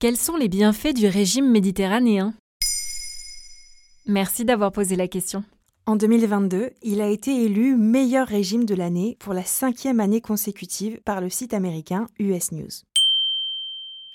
Quels 0.00 0.16
sont 0.16 0.36
les 0.36 0.46
bienfaits 0.46 0.94
du 0.94 1.08
régime 1.08 1.50
méditerranéen? 1.50 2.32
Merci 4.06 4.44
d'avoir 4.44 4.70
posé 4.70 4.94
la 4.94 5.08
question. 5.08 5.42
En 5.86 5.96
2022, 5.96 6.70
il 6.84 7.00
a 7.00 7.08
été 7.08 7.42
élu 7.42 7.74
meilleur 7.74 8.28
régime 8.28 8.64
de 8.64 8.76
l'année 8.76 9.16
pour 9.18 9.34
la 9.34 9.42
cinquième 9.42 9.98
année 9.98 10.20
consécutive 10.20 11.00
par 11.04 11.20
le 11.20 11.28
site 11.28 11.52
américain 11.52 12.06
US 12.20 12.52
News. 12.52 12.68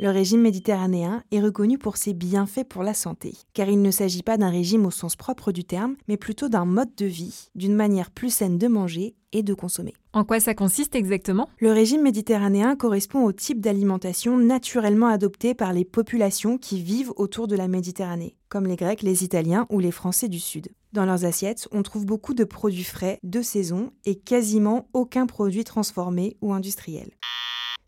Le 0.00 0.10
régime 0.10 0.42
méditerranéen 0.42 1.24
est 1.32 1.40
reconnu 1.40 1.76
pour 1.76 1.96
ses 1.96 2.14
bienfaits 2.14 2.68
pour 2.68 2.84
la 2.84 2.94
santé, 2.94 3.34
car 3.52 3.68
il 3.68 3.82
ne 3.82 3.90
s'agit 3.90 4.22
pas 4.22 4.36
d'un 4.36 4.48
régime 4.48 4.86
au 4.86 4.92
sens 4.92 5.16
propre 5.16 5.50
du 5.50 5.64
terme, 5.64 5.96
mais 6.06 6.16
plutôt 6.16 6.48
d'un 6.48 6.66
mode 6.66 6.94
de 6.96 7.06
vie, 7.06 7.48
d'une 7.56 7.74
manière 7.74 8.12
plus 8.12 8.30
saine 8.30 8.58
de 8.58 8.68
manger 8.68 9.16
et 9.32 9.42
de 9.42 9.54
consommer. 9.54 9.94
En 10.12 10.24
quoi 10.24 10.38
ça 10.38 10.54
consiste 10.54 10.94
exactement? 10.94 11.48
Le 11.58 11.72
régime 11.72 12.02
méditerranéen 12.02 12.76
correspond 12.76 13.24
au 13.24 13.32
type 13.32 13.60
d'alimentation 13.60 14.38
naturellement 14.38 15.08
adopté 15.08 15.52
par 15.54 15.72
les 15.72 15.84
populations 15.84 16.58
qui 16.58 16.80
vivent 16.80 17.12
autour 17.16 17.48
de 17.48 17.56
la 17.56 17.66
Méditerranée, 17.66 18.36
comme 18.48 18.68
les 18.68 18.76
Grecs, 18.76 19.02
les 19.02 19.24
Italiens 19.24 19.66
ou 19.68 19.80
les 19.80 19.90
Français 19.90 20.28
du 20.28 20.38
Sud. 20.38 20.68
Dans 20.92 21.06
leurs 21.06 21.24
assiettes, 21.24 21.66
on 21.72 21.82
trouve 21.82 22.06
beaucoup 22.06 22.34
de 22.34 22.44
produits 22.44 22.84
frais, 22.84 23.18
de 23.24 23.42
saison 23.42 23.90
et 24.04 24.14
quasiment 24.14 24.88
aucun 24.92 25.26
produit 25.26 25.64
transformé 25.64 26.36
ou 26.40 26.52
industriel. 26.52 27.10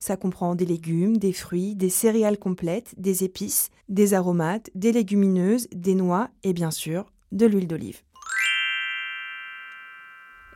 Ça 0.03 0.17
comprend 0.17 0.55
des 0.55 0.65
légumes, 0.65 1.19
des 1.19 1.35
fruits, 1.35 1.77
des 1.77 1.91
céréales 1.91 2.39
complètes, 2.39 2.95
des 2.97 3.23
épices, 3.23 3.69
des 3.91 4.15
aromates, 4.15 4.71
des 4.75 4.93
légumineuses, 4.93 5.69
des 5.75 5.95
noix 5.95 6.31
et 6.43 6.55
bien 6.55 6.71
sûr 6.71 7.13
de 7.33 7.45
l'huile 7.45 7.69
d'olive. 7.69 8.01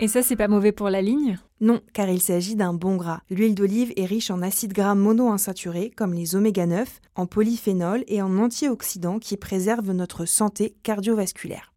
Et 0.01 0.09
ça, 0.09 0.23
c'est 0.23 0.34
pas 0.34 0.48
mauvais 0.48 0.73
pour 0.73 0.89
la 0.89 1.03
ligne? 1.03 1.39
Non, 1.61 1.80
car 1.93 2.09
il 2.09 2.23
s'agit 2.23 2.57
d'un 2.57 2.73
bon 2.73 2.97
gras. 2.97 3.20
L'huile 3.30 3.55
d'olive 3.55 3.93
est 3.97 4.07
riche 4.07 4.30
en 4.30 4.41
acides 4.41 4.73
gras 4.73 4.95
monoinsaturés 4.95 5.91
comme 5.91 6.14
les 6.14 6.34
oméga 6.34 6.67
9, 6.67 7.01
en 7.14 7.27
polyphénol 7.27 8.03
et 8.08 8.23
en 8.23 8.39
antioxydants 8.39 9.19
qui 9.19 9.36
préservent 9.36 9.92
notre 9.92 10.25
santé 10.25 10.75
cardiovasculaire. 10.83 11.75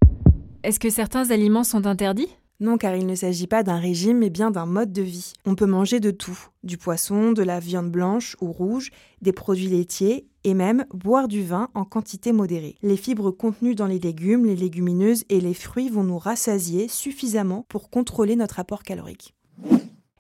Est-ce 0.64 0.80
que 0.80 0.90
certains 0.90 1.32
aliments 1.32 1.66
sont 1.66 1.86
interdits? 1.86 2.34
Non, 2.60 2.78
car 2.80 2.96
il 2.96 3.06
ne 3.06 3.14
s'agit 3.14 3.46
pas 3.46 3.62
d'un 3.62 3.78
régime, 3.78 4.18
mais 4.18 4.32
bien 4.32 4.50
d'un 4.50 4.66
mode 4.66 4.92
de 4.92 5.04
vie. 5.04 5.34
On 5.46 5.54
peut 5.54 5.68
manger 5.68 6.00
de 6.00 6.10
tout, 6.10 6.40
du 6.64 6.78
poisson, 6.78 7.32
de 7.32 7.44
la 7.44 7.60
viande 7.60 7.92
blanche 7.92 8.36
ou 8.42 8.52
rouge, 8.52 8.90
des 9.22 9.32
produits 9.32 9.68
laitiers 9.68 10.28
et 10.44 10.56
même 10.56 10.86
boire 10.92 11.28
du 11.28 11.44
vin 11.44 11.70
en 11.76 11.86
quantité 11.86 12.32
modérée. 12.32 12.76
Les 12.82 12.98
fibres 12.98 13.30
contenues 13.30 13.76
dans 13.76 13.86
les 13.86 14.00
légumes, 14.00 14.46
les 14.46 14.56
légumineuses 14.56 15.24
et 15.30 15.40
les 15.40 15.54
fruits 15.54 15.90
vont 15.90 16.04
nous 16.04 16.18
rassasier 16.18 16.88
suffisamment 16.88 17.66
pour 17.70 17.92
contrôler 17.92 18.36
notre 18.36 18.60
apport 18.60 18.82
calorique. 18.82 19.36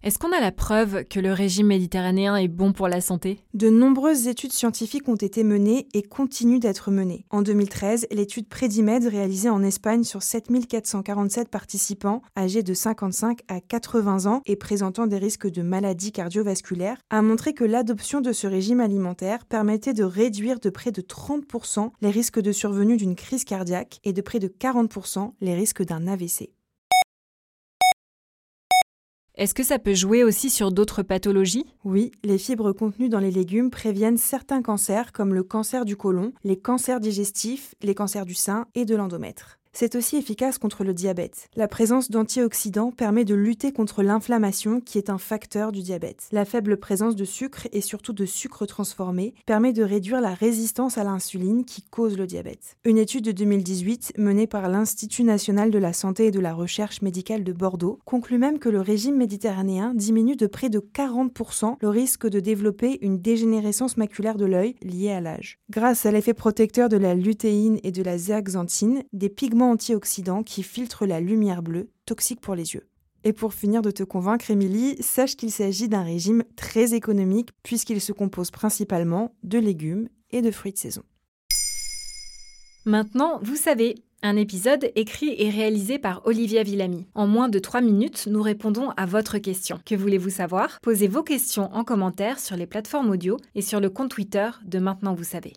Est-ce 0.03 0.19
qu'on 0.19 0.31
a 0.31 0.39
la 0.39 0.51
preuve 0.51 1.05
que 1.05 1.19
le 1.19 1.33
régime 1.33 1.67
méditerranéen 1.67 2.35
est 2.35 2.47
bon 2.47 2.71
pour 2.71 2.87
la 2.87 3.01
santé? 3.01 3.39
De 3.55 3.69
nombreuses 3.69 4.27
études 4.27 4.53
scientifiques 4.53 5.09
ont 5.09 5.15
été 5.15 5.43
menées 5.43 5.87
et 5.95 6.03
continuent 6.03 6.59
d'être 6.59 6.91
menées. 6.91 7.25
En 7.31 7.41
2013, 7.41 8.05
l'étude 8.11 8.47
Predimed 8.47 9.05
réalisée 9.05 9.49
en 9.49 9.63
Espagne 9.63 10.03
sur 10.03 10.21
7447 10.21 11.49
participants 11.49 12.21
âgés 12.37 12.61
de 12.61 12.75
55 12.75 13.39
à 13.47 13.59
80 13.59 14.31
ans 14.31 14.41
et 14.45 14.55
présentant 14.55 15.07
des 15.07 15.17
risques 15.17 15.49
de 15.49 15.63
maladies 15.63 16.11
cardiovasculaires 16.11 16.99
a 17.09 17.23
montré 17.23 17.53
que 17.53 17.63
l'adoption 17.63 18.21
de 18.21 18.33
ce 18.33 18.45
régime 18.45 18.79
alimentaire 18.79 19.45
permettait 19.45 19.93
de 19.93 20.03
réduire 20.03 20.59
de 20.59 20.69
près 20.69 20.91
de 20.91 21.01
30% 21.01 21.89
les 22.01 22.11
risques 22.11 22.39
de 22.39 22.51
survenue 22.51 22.97
d'une 22.97 23.15
crise 23.15 23.45
cardiaque 23.45 23.99
et 24.03 24.13
de 24.13 24.21
près 24.21 24.39
de 24.39 24.47
40% 24.47 25.31
les 25.41 25.55
risques 25.55 25.83
d'un 25.83 26.07
AVC. 26.07 26.51
Est-ce 29.37 29.53
que 29.53 29.61
ça 29.61 29.77
peut 29.77 29.93
jouer 29.93 30.23
aussi 30.23 30.49
sur 30.49 30.71
d'autres 30.71 31.03
pathologies? 31.03 31.67
Oui, 31.83 32.11
les 32.23 32.39
fibres 32.39 32.71
contenues 32.71 33.07
dans 33.07 33.19
les 33.19 33.29
légumes 33.29 33.69
préviennent 33.69 34.17
certains 34.17 34.63
cancers 34.63 35.11
comme 35.11 35.35
le 35.35 35.43
cancer 35.43 35.85
du 35.85 35.95
côlon, 35.95 36.33
les 36.43 36.57
cancers 36.57 36.99
digestifs, 36.99 37.75
les 37.83 37.93
cancers 37.93 38.25
du 38.25 38.33
sein 38.33 38.65
et 38.73 38.83
de 38.83 38.95
l'endomètre. 38.95 39.59
C'est 39.79 39.93
aussi 39.93 40.15
efficace 40.15 40.57
contre 40.57 40.83
le 40.83 40.91
diabète. 40.91 41.49
La 41.55 41.67
présence 41.67 42.09
d'antioxydants 42.09 42.89
permet 42.89 43.25
de 43.25 43.35
lutter 43.35 43.71
contre 43.71 44.01
l'inflammation 44.01 44.81
qui 44.81 44.97
est 44.97 45.11
un 45.11 45.19
facteur 45.19 45.71
du 45.71 45.83
diabète. 45.83 46.27
La 46.31 46.45
faible 46.45 46.77
présence 46.77 47.15
de 47.15 47.25
sucre 47.25 47.67
et 47.71 47.81
surtout 47.81 48.11
de 48.11 48.25
sucre 48.25 48.65
transformé 48.65 49.35
permet 49.45 49.73
de 49.73 49.83
réduire 49.83 50.19
la 50.19 50.33
résistance 50.33 50.97
à 50.97 51.03
l'insuline 51.03 51.63
qui 51.63 51.83
cause 51.83 52.17
le 52.17 52.25
diabète. 52.25 52.75
Une 52.85 52.97
étude 52.97 53.25
de 53.25 53.31
2018 53.31 54.13
menée 54.17 54.47
par 54.47 54.67
l'Institut 54.67 55.23
national 55.23 55.69
de 55.69 55.77
la 55.77 55.93
santé 55.93 56.25
et 56.25 56.31
de 56.31 56.39
la 56.39 56.55
recherche 56.55 57.03
médicale 57.03 57.43
de 57.43 57.53
Bordeaux 57.53 57.99
conclut 58.03 58.39
même 58.39 58.57
que 58.57 58.69
le 58.69 58.81
régime 58.81 59.17
méditerranéen 59.17 59.93
diminue 59.93 60.35
de 60.35 60.47
près 60.47 60.69
de 60.69 60.79
40% 60.79 61.75
le 61.79 61.89
risque 61.89 62.27
de 62.27 62.39
développer 62.39 62.97
une 63.01 63.19
dégénérescence 63.19 63.95
maculaire 63.95 64.37
de 64.37 64.45
l'œil 64.45 64.73
liée 64.81 65.11
à 65.11 65.21
l'âge. 65.21 65.59
Grâce 65.69 66.07
à 66.07 66.11
l'effet 66.11 66.33
protecteur 66.33 66.89
de 66.89 66.97
la 66.97 67.13
lutéine 67.13 67.79
et 67.83 67.91
de 67.91 68.01
la 68.01 68.17
zéaxanthine, 68.17 69.03
des 69.13 69.29
pigments 69.29 69.66
antioxydants 69.71 70.43
qui 70.43 70.63
filtrent 70.63 71.05
la 71.05 71.19
lumière 71.19 71.61
bleue, 71.61 71.89
toxique 72.05 72.41
pour 72.41 72.55
les 72.55 72.73
yeux. 72.73 72.87
Et 73.23 73.33
pour 73.33 73.53
finir 73.53 73.81
de 73.81 73.91
te 73.91 74.03
convaincre, 74.03 74.49
Émilie, 74.51 74.95
sache 75.01 75.35
qu'il 75.35 75.51
s'agit 75.51 75.89
d'un 75.89 76.03
régime 76.03 76.43
très 76.55 76.93
économique 76.93 77.49
puisqu'il 77.63 77.99
se 77.99 78.11
compose 78.11 78.51
principalement 78.51 79.35
de 79.43 79.59
légumes 79.59 80.07
et 80.31 80.41
de 80.41 80.51
fruits 80.51 80.73
de 80.73 80.77
saison. 80.77 81.03
Maintenant, 82.85 83.39
vous 83.41 83.57
savez, 83.57 83.95
un 84.23 84.37
épisode 84.37 84.91
écrit 84.95 85.35
et 85.37 85.49
réalisé 85.49 85.99
par 85.99 86.25
Olivia 86.25 86.63
Villamy. 86.63 87.05
En 87.15 87.27
moins 87.27 87.49
de 87.49 87.59
3 87.59 87.81
minutes, 87.81 88.27
nous 88.27 88.41
répondons 88.41 88.91
à 88.91 89.05
votre 89.05 89.37
question. 89.39 89.79
Que 89.85 89.95
voulez-vous 89.95 90.29
savoir? 90.29 90.79
Posez 90.81 91.07
vos 91.07 91.23
questions 91.23 91.69
en 91.73 91.83
commentaire 91.83 92.39
sur 92.39 92.55
les 92.55 92.65
plateformes 92.65 93.09
audio 93.09 93.37
et 93.55 93.61
sur 93.61 93.79
le 93.79 93.89
compte 93.89 94.11
Twitter 94.11 94.49
de 94.65 94.79
Maintenant 94.79 95.13
vous 95.13 95.23
savez. 95.23 95.53